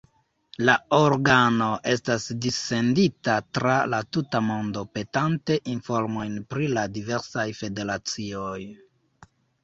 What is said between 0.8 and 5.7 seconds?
organo estas dissendita tra la tuta mondo petante